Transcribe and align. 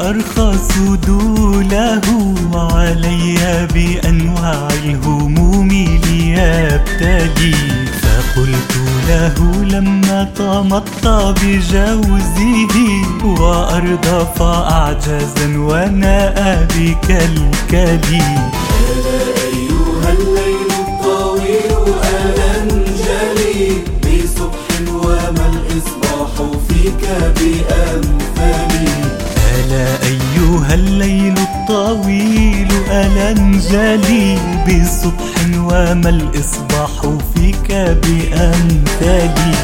أرخص 0.00 0.78
دوله 1.06 2.34
علي 2.54 3.68
بأنواع 3.74 4.68
الهموم 4.84 5.68
ليبتلي. 5.68 7.54
فقلت 8.02 8.72
له 9.08 9.64
لما 9.64 10.28
تمطى 10.36 11.34
بجوزه 11.42 12.76
وأردف 13.24 14.42
أعجازا 14.42 15.48
وناء 15.56 16.66
بكالكلي 16.76 18.22
الليل 31.02 31.34
الطويل 31.38 32.68
ألنجلي 32.90 34.38
بصبح 34.66 35.34
وما 35.58 36.08
الإصباح 36.10 36.90
فيك 37.34 37.72
بأمثالي 37.72 39.54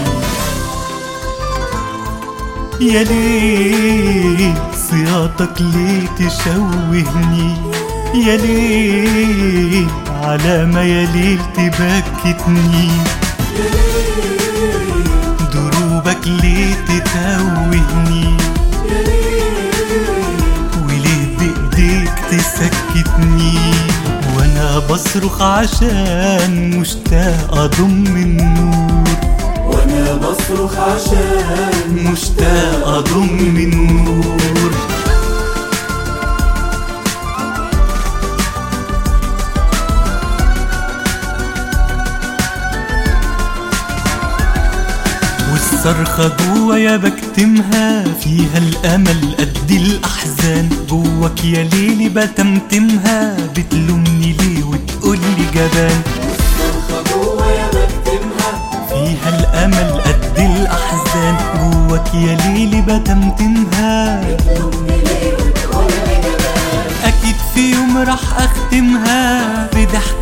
يا 2.80 3.02
ليل 3.02 4.54
صياطك 4.90 5.60
ليه 5.60 6.06
تشوهني 6.18 7.56
يا 8.26 8.36
ليل 8.36 9.88
على 10.22 10.66
ما 10.66 10.82
يا 10.82 11.06
ليل 11.06 11.38
تبكتني. 11.56 12.88
دروبك 15.52 16.26
ليه 16.26 16.74
تتوهني 16.74 18.36
بصرخ 24.94 25.42
عشان 25.42 26.70
مشتاق 26.78 27.54
أضم 27.54 28.04
النور. 28.06 29.04
وأنا 29.66 30.14
بصرخ 30.14 30.78
عشان 30.78 32.12
مشتاق 32.12 32.88
أضم 32.88 33.56
النور. 33.56 34.83
والصرخة 45.84 46.36
جوايا 46.36 46.96
بكتمها 46.96 48.04
فيها 48.04 48.58
الأمل 48.58 49.34
قد 49.38 49.70
الأحزان. 49.70 50.68
جواك 50.90 51.44
يا 51.44 51.62
ليلي 51.62 52.08
بتمتمها 52.08 53.36
بتلومني 53.56 54.32
ليه 54.32 54.64
وتقولي 54.64 55.44
جبان. 55.54 56.02
الصرخة 56.32 57.02
جوايا 57.12 57.66
بكتمها. 57.66 58.52
فيها 58.88 59.28
الأمل 59.38 60.00
قد 60.00 60.38
الأحزان. 60.38 61.36
جواك 61.60 62.14
يا 62.14 62.36
ليلي 62.36 62.80
بتمتمها 62.80 64.13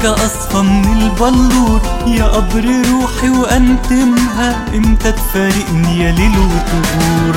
بضحكة 0.02 0.26
أصفى 0.26 0.62
من 0.62 1.02
البلور. 1.02 1.80
يا 2.06 2.24
قبر 2.24 2.82
روحي 2.90 3.28
وأنتمها 3.28 4.66
إمتى 4.74 5.12
تفارقني 5.12 5.98
يا 5.98 6.12
ليل 6.12 6.34
البلور 6.34 7.36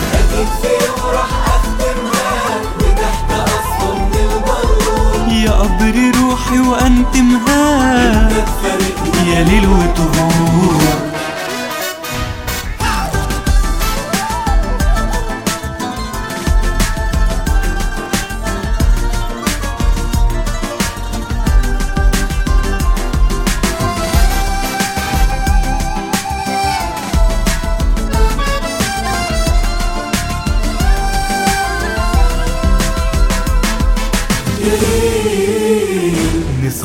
يا 5.30 5.52
قبر 5.52 6.12
روحي 6.22 6.60
وأنتمها 6.60 8.30
يا 9.28 9.44
ليل 9.44 9.68
وتغور؟ 9.68 10.75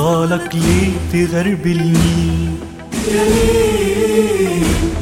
نصالك 0.01 0.55
ليه 0.55 0.93
تغربلني 1.13 2.51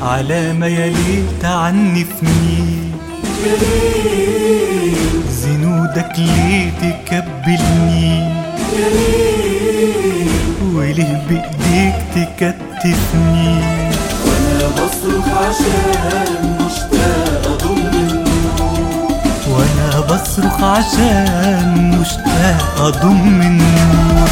على 0.02 0.52
ما 0.52 0.66
يا 0.66 0.86
ليل 0.86 1.24
تعنفني 1.42 2.92
زنودك 5.30 6.12
ليه 6.18 6.70
تكبلني 6.70 8.34
وليه 10.74 11.22
بإيديك 11.28 11.94
تكتفني 12.14 13.60
وأنا 14.26 14.68
بصرخ 14.74 15.28
عشان 15.28 16.58
مشتاق 16.60 17.46
أضم 17.46 17.86
النور. 17.94 18.98
وأنا 19.50 20.00
بصرخ 20.00 20.62
عشان 20.62 21.98
مشتاق 22.00 22.80
أضم 22.80 23.40
النور. 23.42 24.28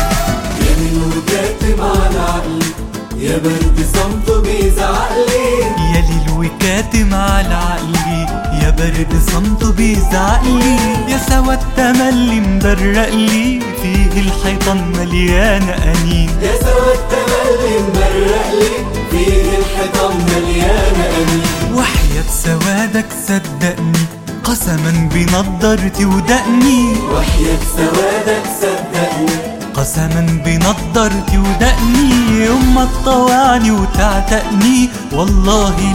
يا 3.27 3.39
برد 3.39 3.87
صمته 3.95 4.41
بيزعقلي 4.41 5.59
يا 5.95 6.01
ليل 6.01 6.31
وكاتم 6.39 7.15
على 7.15 7.55
عقلي 7.55 8.21
يا 8.63 8.71
برد 8.71 9.21
صمته 9.33 9.73
بيزعقلي 9.73 10.77
يا 11.09 11.19
سوا 11.29 11.55
التملي 11.55 12.41
مبرق 12.41 13.09
لي 13.09 13.61
فيه 13.83 14.21
الحيطان 14.21 14.93
مليانة 14.99 15.73
أنين. 15.73 16.31
يا 16.43 16.55
سوا 16.61 16.93
التملي 16.95 17.79
مبرق 17.89 18.51
لي 18.61 18.71
فيه 19.11 19.59
الحيطان 19.59 20.15
مليانة 20.17 21.05
أنين. 21.17 21.43
وحياة 21.75 22.31
سوادك 22.45 23.07
صدقني 23.29 24.07
قسما 24.45 25.09
بنضارتي 25.15 26.05
ودقني. 26.05 26.95
وحياة 27.13 27.59
سوادك 27.77 28.43
صدقني 28.61 29.56
قسما 29.77 30.41
بنضارتي 30.45 31.39
ودقني 31.39 32.45
يوم 32.45 32.75
ما 32.75 32.85
تطوعني 32.85 33.71
وتعتقني 33.71 34.89
والله 35.13 35.93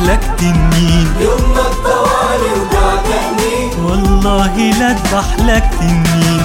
لك 0.00 0.20
تنين 0.38 1.08
يوم 1.20 1.54
ما 1.54 1.62
تطوعني 1.62 2.50
وتعتقني 2.60 3.84
والله 3.84 4.72
لك 5.40 5.70
تنين 5.80 6.42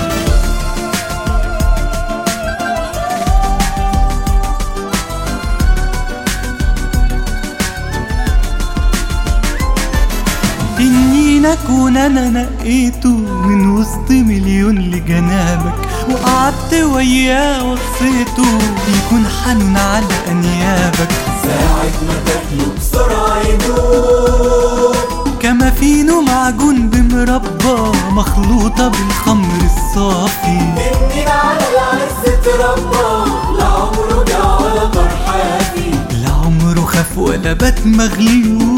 تنين 10.78 11.46
اكون 11.46 11.98
أنا 11.98 12.30
نقيته 12.30 13.10
من 13.48 13.70
وسط 13.70 14.12
مليون 14.12 14.78
لجنابك. 14.80 15.85
وقعدت 16.10 16.74
وياه 16.74 17.64
وصيته 17.64 18.58
يكون 18.98 19.28
حنون 19.28 19.78
على 19.78 20.06
أنيابك. 20.32 21.12
ساعة 21.44 21.96
ما 22.08 22.16
تاكله 22.26 22.68
بسرعة 22.78 23.40
يدوب 23.50 24.96
كما 25.40 25.70
فينه 25.70 26.22
معجون 26.22 26.90
بمربى 26.90 27.98
مخلوطة 28.12 28.88
بالخمر 28.88 29.54
الصافي. 29.66 30.48
منين 30.48 31.28
على 31.28 31.66
العز 31.74 32.36
تربى. 32.46 33.32
لا 33.58 33.66
عمره 33.66 34.24
جع 34.28 34.58
ولا 34.60 34.92
فرحاتي 34.92 35.92
لا 36.24 36.30
عمره 36.46 36.86
خاف 36.86 37.18
ولا 37.18 37.54
بات 37.54 37.86
مغلوب 37.86 38.75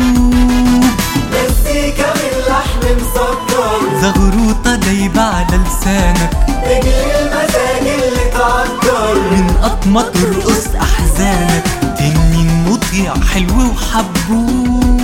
قطمة 9.87 10.01
ترقص 10.01 10.67
أحزانك 10.81 11.63
تنين 11.97 12.65
مطيع 12.69 13.13
حلو 13.33 13.71
وحبوب. 13.71 15.01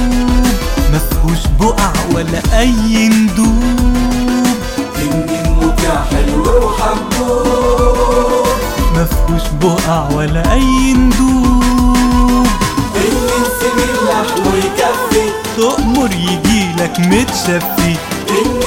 مفهوش 0.93 1.39
بقع 1.59 1.93
ولا 2.15 2.59
أي 2.59 3.09
ندوب. 3.09 4.57
تنين 4.95 5.55
مطيع 5.61 6.03
حلو 6.11 6.65
وحبوب. 6.65 8.47
مفهوش 8.95 9.47
بقع 9.61 10.09
ولا 10.15 10.51
أي 10.53 10.93
ندوب. 10.93 12.47
تنين 12.93 13.43
سمين 13.59 13.95
لحمه 14.07 14.55
يكفي 14.57 15.25
تؤمر 15.57 16.11
يجيلك 16.11 16.99
متشفي. 16.99 17.95
تنين 18.27 18.62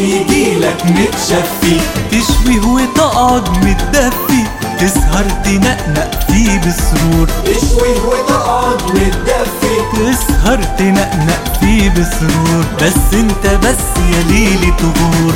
منك 0.00 0.86
متشفي. 0.86 1.80
تشويه 2.10 2.66
وتقعد 2.66 3.48
متدفي. 3.48 4.44
تسهر 4.80 5.24
تنقنق 5.44 6.10
فيه 6.26 6.60
بسرور. 6.60 7.28
تشوي 7.44 7.92
وتقعد 8.08 8.82
متدفي. 8.82 9.74
تسهر 9.92 10.62
تنقنق 10.78 11.58
فيه 11.60 11.90
بسرور. 11.90 12.64
بس 12.82 13.14
انت 13.14 13.46
بس 13.46 13.84
يا 14.12 14.22
ليلي 14.22 14.72
تغور 14.78 15.34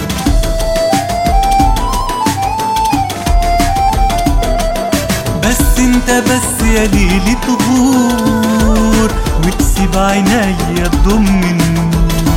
بس 5.42 5.78
انت 5.78 6.10
بس 6.10 6.66
يا 6.66 6.86
ليلي 6.86 7.36
تغور 7.46 9.10
وتسيب 9.46 9.96
عينيا 9.96 10.88
تضم 10.88 11.26
النور. 11.26 12.27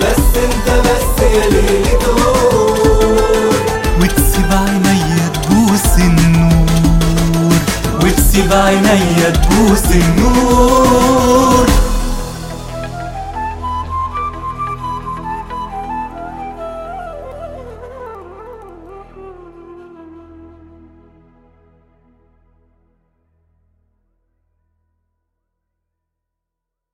بس 0.00 0.22
انت 0.44 0.68
بس 0.86 1.22
يا 1.22 1.46
النور. 5.98 7.52
وتسيب 8.02 8.52
عينيا 8.52 9.30
تبوس 9.30 9.90
النور. 9.94 11.66